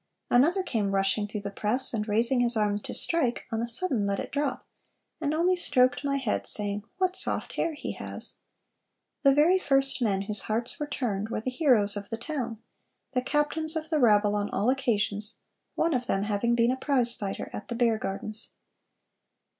Another 0.31 0.63
came 0.63 0.95
rushing 0.95 1.27
through 1.27 1.41
the 1.41 1.51
press, 1.51 1.93
and 1.93 2.07
raising 2.07 2.39
his 2.39 2.57
arm 2.57 2.79
to 2.79 2.91
strike, 2.91 3.45
on 3.51 3.61
a 3.61 3.67
sudden 3.67 4.07
let 4.07 4.17
it 4.19 4.31
drop, 4.31 4.65
and 5.21 5.31
only 5.31 5.55
stroked 5.55 6.03
my 6.03 6.17
head, 6.17 6.47
saying, 6.47 6.83
'What 6.97 7.15
soft 7.15 7.53
hair 7.53 7.75
he 7.75 7.91
has!'... 7.91 8.37
The 9.21 9.31
very 9.35 9.59
first 9.59 10.01
men 10.01 10.23
whose 10.23 10.41
hearts 10.41 10.79
were 10.79 10.87
turned 10.87 11.29
were 11.29 11.39
the 11.41 11.51
heroes 11.51 11.95
of 11.95 12.09
the 12.09 12.17
town, 12.17 12.57
the 13.11 13.21
captains 13.21 13.75
of 13.75 13.91
the 13.91 13.99
rabble 13.99 14.33
on 14.35 14.49
all 14.49 14.71
occasions, 14.71 15.35
one 15.75 15.93
of 15.93 16.07
them 16.07 16.23
having 16.23 16.55
been 16.55 16.71
a 16.71 16.77
prize 16.77 17.13
fighter 17.13 17.51
at 17.53 17.67
the 17.67 17.75
bear 17.75 17.99
gardens.... 17.99 18.53